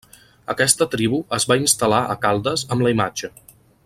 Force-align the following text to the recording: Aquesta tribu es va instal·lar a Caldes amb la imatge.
Aquesta 0.53 0.87
tribu 0.95 1.19
es 1.37 1.45
va 1.51 1.59
instal·lar 1.63 2.01
a 2.15 2.19
Caldes 2.27 2.65
amb 2.77 2.87
la 2.87 2.95
imatge. 2.99 3.31